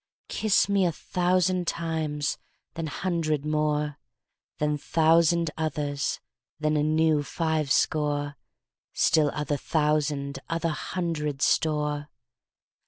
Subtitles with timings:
[0.29, 2.39] Kiss me a thousand times,
[2.73, 3.99] then hundred more,
[4.57, 6.19] Then thousand others,
[6.59, 8.35] then a new five score,
[8.93, 12.09] Still other thousand other hundred store.